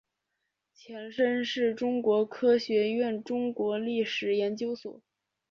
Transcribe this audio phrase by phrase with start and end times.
[0.73, 4.99] 前身是中国科学院中国历史研究所。